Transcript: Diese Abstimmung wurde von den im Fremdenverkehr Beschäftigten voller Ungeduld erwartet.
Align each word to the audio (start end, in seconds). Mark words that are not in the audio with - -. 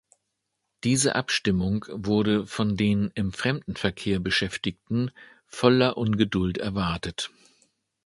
Diese 0.83 1.13
Abstimmung 1.13 1.85
wurde 1.89 2.47
von 2.47 2.75
den 2.75 3.11
im 3.13 3.31
Fremdenverkehr 3.33 4.19
Beschäftigten 4.19 5.11
voller 5.45 5.95
Ungeduld 5.95 6.57
erwartet. 6.57 7.29